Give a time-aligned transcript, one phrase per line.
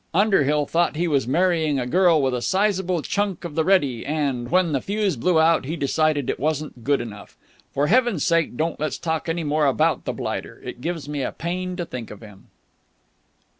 [0.15, 4.49] Underhill thought he was marrying a girl with a sizable chunk of the ready, and,
[4.49, 7.37] when the fuse blew out, he decided it wasn't good enough.
[7.71, 10.59] For Heaven's sake don't let's talk any more about the blighter.
[10.65, 12.47] It gives me a pain to think of him."